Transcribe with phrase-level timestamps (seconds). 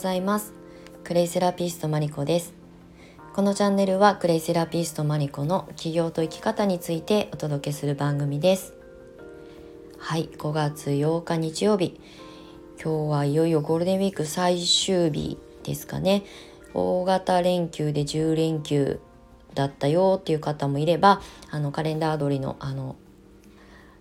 [0.00, 0.54] ざいます。
[1.04, 2.54] クレイセラピストマリコです。
[3.34, 8.72] このチャンネルはクレイセラピストマリコの起業と生き方についてお届けする番組です。
[9.98, 12.00] はい5月8日日曜日
[12.82, 16.24] 今日はいよいよゴールデンウィーク最終日ですかね。
[16.72, 19.00] 大型連休で10連休
[19.54, 22.96] だったよっていう方もいればあのカレンダー通りのあの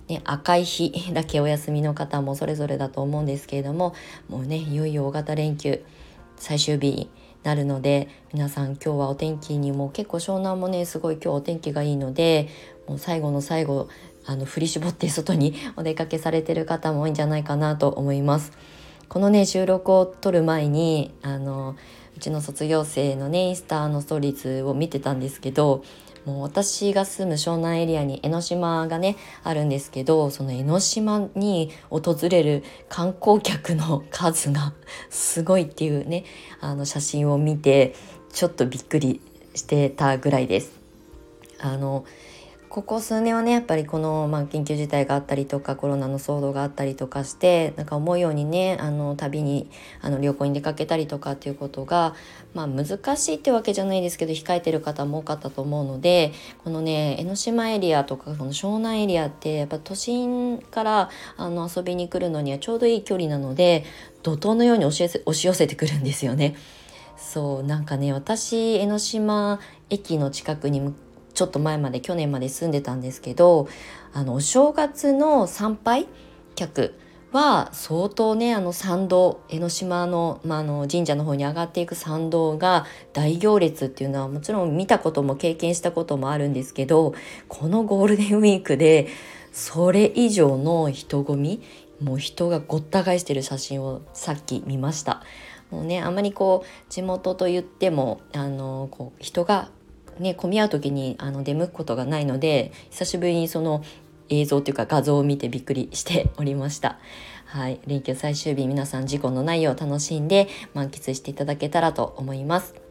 [0.09, 3.93] ね、赤い日 だけお休みの方もそれぞれだと思うんですけれども
[4.27, 5.81] もうねいよいよ大型連休
[6.35, 7.09] 最終日に
[7.43, 12.49] なるので皆さん今日はお天気にも結構湘南もねすごい今日お天気がいいので
[12.87, 13.87] もう最後の最後
[14.25, 18.51] あの振り絞って外に お出かけされてる方も多いんじゃないかなと思います。
[19.07, 21.75] このね収録を撮る前にあの
[22.15, 25.83] うちの卒業生のねインスタのストーリーズを見てたんですけど
[26.29, 34.73] もう私が住む湘南エリアに江ノ島がねあるんですけどその江ノ島に訪れる観光客の数が
[35.09, 36.25] すごいっていうね
[36.61, 37.95] あの写真を見て
[38.31, 39.21] ちょっとびっくり
[39.55, 40.71] してたぐらいです。
[41.57, 42.05] あの
[42.69, 52.13] ここ数年はねやっぱりこの、まあ、緊急事態があったりとかコロナの騒動があったりとかしてなんか思うようにねあの旅にあの旅行に出かけたりとかっていうことが、
[52.53, 56.31] まあ、難しいってわけじゃないですけど控えてる方も多かったと思うので
[56.63, 63.83] このね江ノ島エリアとかこの湘南エリアってやっぱ都心からあの遊びに来るのにはちょうどいい距離なので
[64.21, 66.55] 怒涛のように押し押し寄せてくるんですよね。
[67.17, 69.59] そうなんかね私江ノ島
[69.89, 70.93] 駅の近くに
[71.39, 73.69] ちょっと前まで去年まで住んでたんですけど
[74.11, 76.05] あのお正月の参拝
[76.55, 76.95] 客
[77.31, 87.13] は相当ねあの参道江ノ島の,、まあ、の神社の方に上がっていく参道が大行列っていうのはもちろん見たことも経験したこともあるんですけど
[87.47, 89.07] このゴールデンウィークで
[89.53, 91.61] それ以上の人混み
[92.01, 95.23] もう人がごった返してる写真をさっき見ました。
[95.71, 99.69] もうねあまりこう地元と言ってもあのこう人が
[100.21, 103.83] ね混み合う時にあの出向くことがないので久しぶりにその
[104.29, 106.99] 映像というか画像を見てびっくりしておりました。
[107.45, 112.89] はい、連休最終日皆さん事故のないよう楽しんで満喫していただけたらと思います。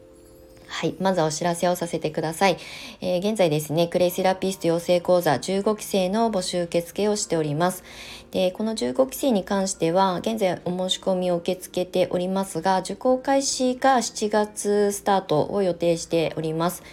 [0.69, 0.95] はい。
[0.99, 2.57] まずはお知らせをさせてください。
[3.01, 7.83] えー、現在ですね、クレイセラピスト養成講座15期生の募集受付をしております。
[8.31, 16.83] で、この15期生に関しては、現在お申し込みを受け付けておりますが、受講開始が7月スタートを予定しております。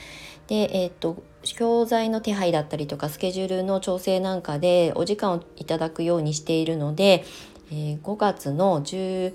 [0.49, 7.25] で、えっ、と、教材の手配だったりとかスケジュールの調整なんかでお時間をいただくようにしているので、
[7.71, 9.33] えー、5月の15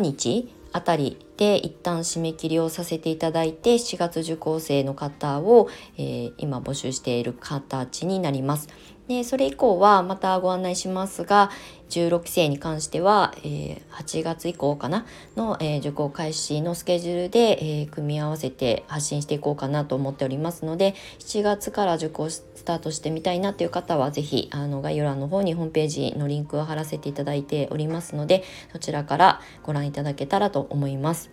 [0.00, 8.68] 日あたりで一旦締め切りをさせていただいて7月受講生の方を、えー、今募集している形になります。
[9.08, 11.50] でそれ以降はまたご案内しますが
[11.88, 15.04] 16期生に関しては、えー、8月以降かな？
[15.34, 31.29] の、えー、受講開始のスケジュールで、えー、組み合わせて発信していこうかなと思っておりますので7月から受講スタートしてみたいなという方は是非あの概要欄の方にホームページのリンクを貼らせていただいておりますのでそちらからご覧いただけたらと思います。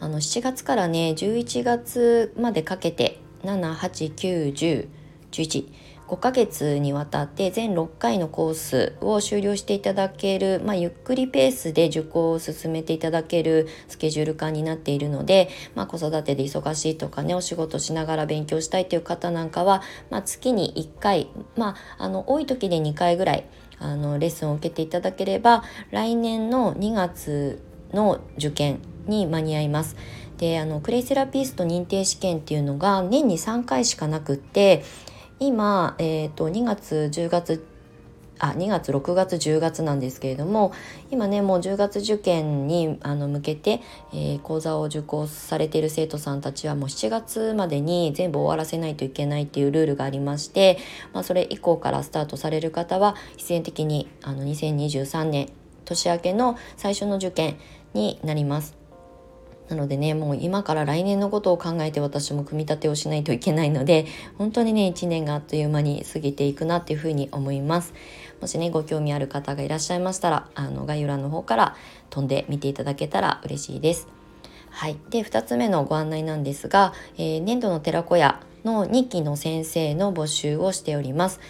[0.00, 4.88] あの7月からね11月までかけて7 8 9 1 0
[5.30, 5.72] 11
[6.10, 23.44] 5ヶ月にわたって全6回のコースを終了していただける、まあ、ゆっくりペースで受講を進めていただけるスケジュール感になっているので、まあ、子育てで忙しいとかねお仕事しながら勉強したいという方なんかは、まあ、月に1回、まあ、あの多い時で2回ぐらい
[23.78, 25.62] あのレッスンを受けていただければ
[25.92, 27.62] 来年の2月
[27.92, 29.96] の受験に間に合います。
[30.38, 34.82] であのクレイセラピスト認定試験っていうのが年に3回しかなくって
[35.38, 37.66] 今、えーと、2月10月
[38.40, 40.72] あ2月6月10月なんですけれども
[41.10, 43.82] 今ねもう10月受験にあの向けて、
[44.14, 50.78] えー、講座を受講されている生徒さんたちはもう7月までに全部終わらせないといけないっていうルールがありまして、
[51.12, 55.50] まあ、それ以降からスタートされる方は必然的にあの2023年
[55.84, 57.56] 年明けの最初の受験
[57.94, 58.80] になります。
[59.68, 64.06] なのでねもう今から来年のことを考えて私も組み立てをしないといけないので
[64.36, 67.94] 本当にね1年があっという間に過ぎていくなっていうふうに思います。
[68.40, 71.76] もしねご興味ある方がいらっしゃいましたらあの概要欄の方から
[72.08, 74.08] 飛んで見ていただけたら嬉しいです。
[74.70, 81.40] はい、で2つ目のご案内なんですが、えー、年度の寺子屋の2期の先生の募集をしております。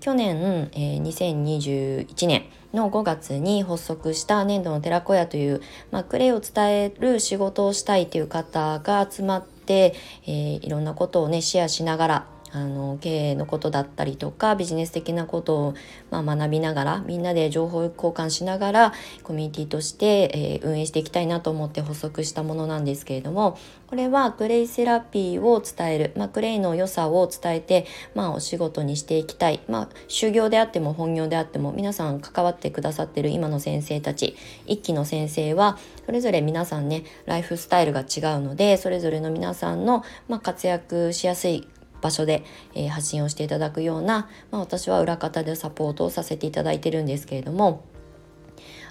[0.00, 5.60] 去年、えー、2021年の5月に発足した粘土の寺子屋という、
[5.90, 9.94] まあ、クレイを伝える仕事をしたいという方が集まって、
[10.26, 15.74] えー、いろんなことをねシェアしながらあの経営のことだったりとかビジネス的なことを、
[16.10, 18.92] まあ、学びながらみんなで情報交換しながら
[19.22, 34.36] コミュニティとして、えー、運営していきたいなと思って発足したものなんですけれどもこれはクレイセラピーを伝える、まあ、クレイの良さを伝えて、まあ、お仕事にしていきたい、まあ、修行であっても本業であっても皆さん関わってくださってる今の先生たち
[34.66, 38.06] 一期の先生はそれぞれ皆さんねライフスタイルが違う
[38.40, 41.66] のでそれぞれの皆さんの、まあ、活躍しやすい
[42.00, 47.84] 場所で、えー、発信をしていただくような、まあ、私は裏方でサポートをさせていただいてるんですけれども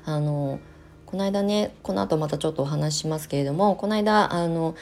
[0.05, 0.59] あの
[1.05, 4.75] この間ねこの後またちょっとお話ししますけれどもこの間あの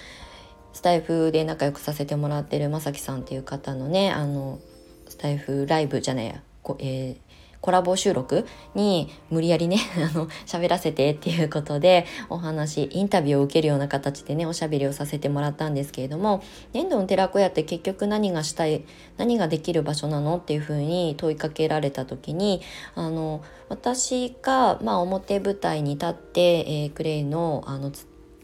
[0.73, 4.59] スタイフで仲良くさせてもらってるまさきさんっていう方のねあの
[5.07, 6.41] スタイフライブじゃないや、
[6.79, 7.17] えー、
[7.65, 8.45] コラボ収録
[8.75, 18.83] に無理やりね あの喋らせてっていうことでお話インタビューを受けるような形でねおしゃべりをさせてもらったんですけれども粘土の寺子屋って結局何がしたい
[19.17, 22.61] 何ができる場所なのっていうふうに問いかけられた時に
[22.93, 27.91] あの私が、まあ、表舞台に立って、えー、クレイのあの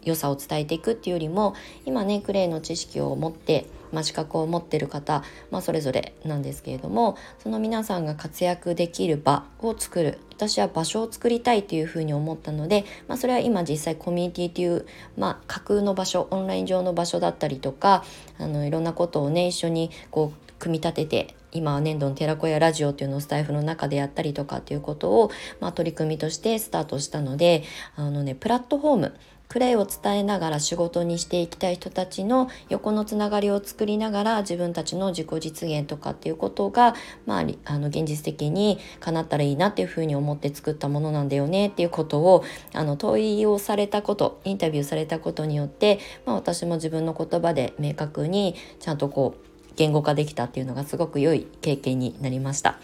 [0.04, 1.54] 良さを伝えていくっていうよりも
[1.86, 14.86] 今ねクレイの知識を持ってまあ、資格を持ってる方、まあ、それぞれなんですけれどもその皆さんが活躍できる場を作る私は場所を作りたいというふうに思ったので、まあ、それは今実際コミュニティという、
[15.18, 18.04] まあ、架空の場所オンライン上の場所だったりとか
[18.40, 27.64] あのいろんなことをね一緒にこう組み立てて今は粘土の寺子屋ラジオっていうのをスタイフの中でやったりとかっていうことを、まあ、取り組みとしてスタートしたので
[27.96, 29.16] あのねプラットフォーム
[29.52, 36.96] クレイを伝えながら仕事にしていきたい人たちの横のつながりを作りながら自分たちの自己実現とかっていうことが、
[37.26, 52.80] まあ、あの現実的に叶ったらいいなっていうふうに思って作ったものなんだよねっていうことをあの問いをされたことインタビューされたことによって、まあ、私も自分の言葉で明確にちゃんとこう言語化できたっていうのがすごく良い経験になりました。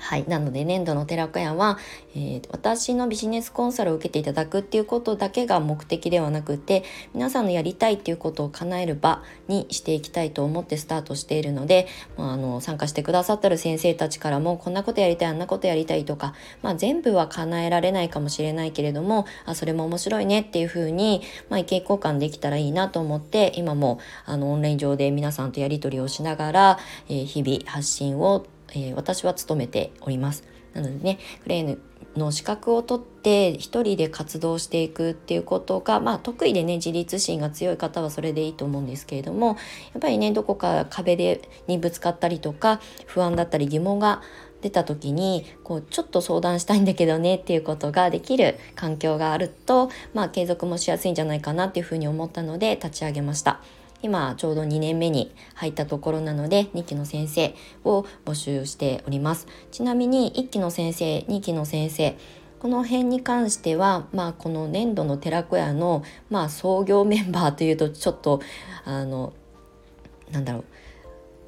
[0.00, 0.24] はい。
[0.28, 1.78] なので、粘土の寺子屋は、
[2.14, 11.86] えー、私のビジネスコンサルを受けていただくっていうことだけが目的ではなくて、皆さんのやりたいっていうことを叶える場にしていきたいと思ってスタートしているので、
[12.16, 28.44] まあ、あの、参加してくださってる先生たちからも、こんなことやりたい、あんなことやりたいとか、まあ、全部は叶えられないかもしれないけれども、あ、それも面白いねっていうふうに、まあ、意見交換できたらいいなと思って、今も、あの、オンライン上で皆さんとやり取りをしながら、えー、日々発信を
[28.74, 30.44] えー、私は務めております。
[30.74, 31.78] なのでね、クレーヌ
[32.16, 39.56] の資格を取って一人で活動していくっていうことが、まあ、得意でね自立心が強い方はそれでいいと思うんですけれどもやっ
[40.00, 44.22] ぱりねどこか壁でにぶつかったりとか不安だったり疑問が
[44.62, 53.60] 出た時にこうちょっと相談したいんだけどねっていうことができる環境があると、まあ、継続もしやすいんじゃないかなっていうふうに思ったので立ち上げました。
[54.04, 57.54] 今ちょうど2年目に入ったところなので2期の先生
[57.84, 59.46] を募集しております。
[59.72, 62.14] ちなみに1期の先生2期の先生
[62.58, 68.40] この辺に関しては、まあ、この年度の寺子屋の、まあ、創業メンバーというとちょっと
[68.84, 69.32] あの
[70.30, 70.64] なんだろう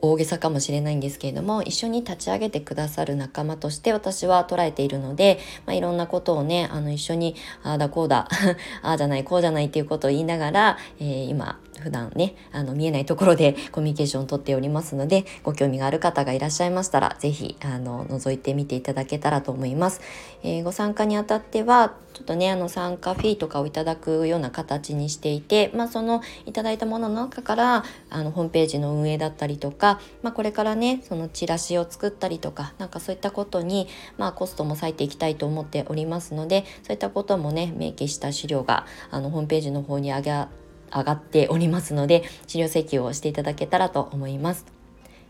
[0.02, 8.28] 大げさかもしれないんですけれども一緒に立ち上げてくださる仲間として私は捉えているので、まあ、いろんなことをねあの一緒にああだこうだ
[8.82, 20.00] ああじゃないこうじゃないっていうことを言いながら、えー、今普段ねあの見えないところで コミュニケーションをとっておりますのでご興味がある方がいらっしゃいましたら是非あの覗いてみていただけたらと思います。
[20.42, 40.46] えー、ご参加にあたってはちょっとねあの参加フィーとかをいただくような形にしていて、まあ、そのいただいたものの中からあのホームページの運営だったりとか、まあ、これからねそのチラシを作ったりとかなんかそういったことに、まあ、コストも割いていきたいと思っておりますのでそういったこともね明記した資料があのホームページの方に上げ
[40.96, 44.64] 上がっておりますので資料請求をしていただけたらと思います。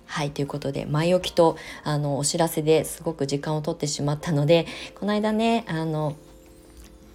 [0.06, 6.16] はい、ということで、前置きと、あの、お知らせですごく時間を取ってしまったので、この間ね、あの、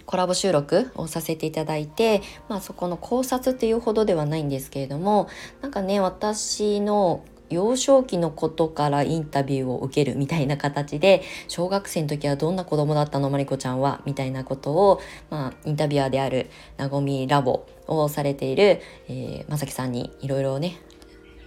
[0.04, 5.28] コラボ収録をさせていただいて、まあそこの考察っていうほどではないんですけれども、
[5.62, 20.78] なんかね、私の幼少期のことからインタビューを受けるみたいな形で小学生の時はどんな子供だったのまりこちゃんはみたいなことを、まあ、インタビュアーであるなごみラボをされている、えー、まさきさんにいろいろね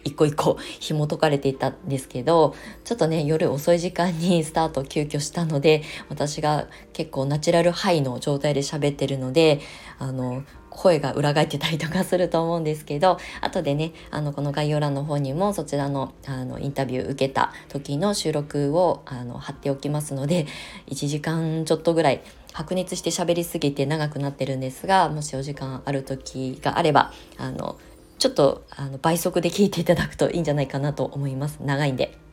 [0.06, 9.60] 一個一個 紐解かれていたんですけどちょっとね夜遅い時間にスタート急遽したので私が結構ナチュラルハイの状態で喋ってるので
[9.98, 10.44] あの
[10.76, 20.46] 声が裏返ってたりとかすると思うんですけど後でねあのこの概要欄の方にもそちらのあのインタビュー受けた時の収録をあの貼っておきますので
[20.88, 22.22] 1時間ちょっとぐらい
[22.54, 27.78] 白熱して喋りすぎて長くなってるんですがもしお時間ある時があればあの
[28.18, 32.25] ちょっとあの倍速で聞いていただくといいんじゃないかなと思います長いんで。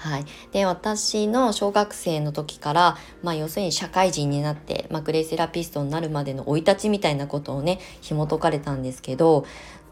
[0.00, 9.44] はい、で私の小学生の時から、まあ、要するに社会人になって、まあ、グレイセラピストになるまでの生い立ちみたいなことをね紐解かれたんですけど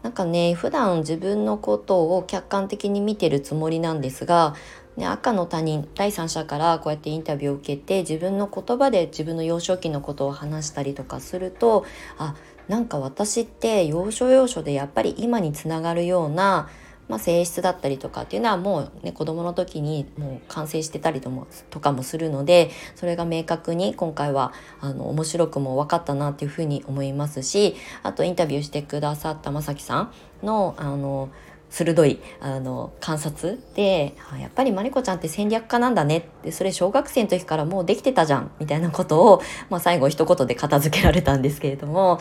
[0.03, 4.55] なんかね普段自分のことを客観的に見てるつもりなんですが
[4.95, 11.85] ね、赤の他人第三者からこうやってインタビューを受けて自分の言葉で自分の幼少期のことを話したりとかすると
[12.17, 12.33] あ
[12.67, 16.69] なんか私って要所要所でやっぱり今につながるような、
[17.07, 30.11] まあ、性質だったりとかっていうのはもうね子供の時にもう完成してたりともとかもするのでそれが明確に今回はあの面白くも分かったなっていうふうに思いますしあとインタビューしてくださったまさきさん
[30.45, 31.29] のあの
[31.69, 42.19] 鋭いあの観察でやっぱりマリコちゃんって戦略家なんだねってそれ小学生の時からもうできてたじゃんみたいなことを、まあ、最後一言で片付けられたんですけれども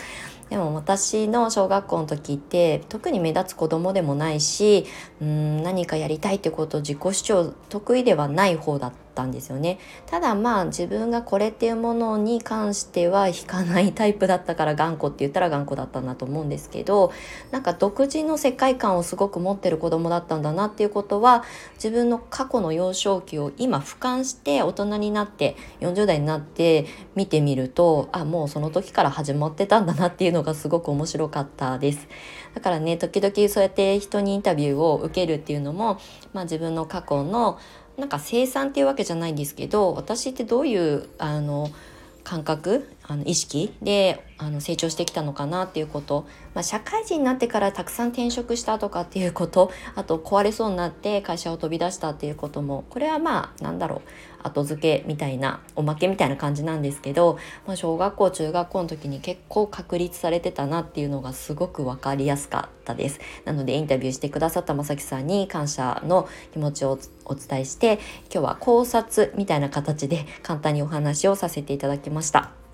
[0.50, 4.87] でも私の小学校の時って特に目立つ子供でもないし
[5.21, 9.05] うん何かやりたいってことを自己主張得意ではない方だった。
[9.16, 17.12] ったんですよねただまあ自分がこれっていうものに関しては引かないタイプだったから頑固って言ったら頑固だったなと思うんですけど
[17.50, 21.44] なんか独自の世界観をすごく持ってる子供だったんだなっていうことは
[21.76, 32.08] 自分の過去の幼少期を今俯瞰して大人になって40代になって見てみるとあもうその時から始まってたんだなっていうのがすごく面白かったです。
[32.54, 36.00] だからね時々そうやって人にインタビューを受けるっていうのも、
[36.32, 37.58] まあ、自分の過去の
[37.97, 41.71] なんか生産っていうわけじゃないんですけど私ってどういうあの
[42.25, 49.70] 感覚あの意識であの成長してきたのかなっていうこと、まあ、社会人になってからたくさん転職したとかっていうこと。
[49.94, 52.84] あと壊れそうになって会社を飛び出したっていうことも。
[52.90, 54.08] これはまあなんだろう。
[54.42, 63.20] 後付けみたいなおまけみたいな感じなんですけど、まあ、小学校中学校の時に結構確立されてたなっていうのがすごく分かりやすかったです。
[63.44, 67.98] なのでインタビューしてくださったまさきさんに感謝の気持ちをお伝えして
[68.32, 72.65] 今日は考察みたいな形で簡単にお話をさせていただきました。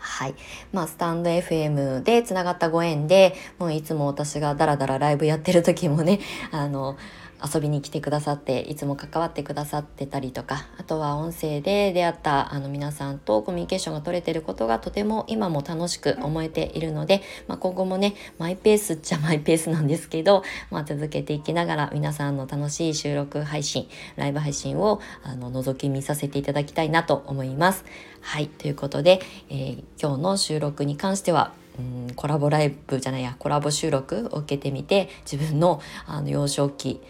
[0.00, 0.34] はい。
[0.72, 6.96] まあ、スタンド FM でつながったご縁で、もういつも私がダラダラライブやってる時もね、あの、
[7.42, 27.84] 遊びに来てくださっていつも関わってくださってたりとかあとは音声で出会ったあの皆さんとコミュニケーションが取れてることがとても今も楽しく思えているので、まあ、今後もねマイペース っちゃマイペースなんですけど、まあ、続けていきながら皆さんの楽しい収録配信ライブ配信をあの覗き見させていただきたいなと思います。
[28.20, 37.00] はいということで、えー、今日の収録に関してはうんコラボライブじゃないやコラボ収録を受けてみて自分のあの幼少期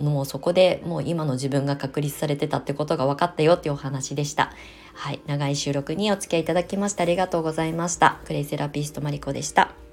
[0.00, 4.52] もうそこでもう今の自分が確立されてたってことが分かったよっていうお話でした。
[4.94, 5.20] はい。
[5.26, 8.18] 長い収録にお付き合いいただきましてありがとうございました。
[8.24, 9.85] クレイセラピストマリコでした。